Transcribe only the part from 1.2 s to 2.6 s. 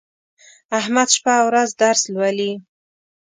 او ورځ درس لولي.